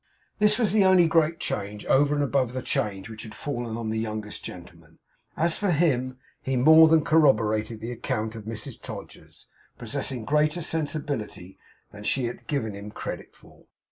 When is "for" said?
5.59-5.69, 13.35-13.67